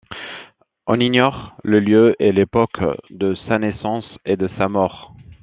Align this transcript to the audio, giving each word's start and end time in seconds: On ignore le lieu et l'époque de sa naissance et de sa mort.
On 0.87 0.99
ignore 0.99 1.55
le 1.63 1.79
lieu 1.79 2.15
et 2.17 2.31
l'époque 2.31 2.79
de 3.11 3.35
sa 3.47 3.59
naissance 3.59 4.05
et 4.25 4.35
de 4.35 4.49
sa 4.57 4.67
mort. 4.67 5.13